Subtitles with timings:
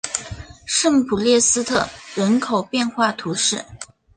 [0.65, 3.63] 圣普列斯特人口变化图示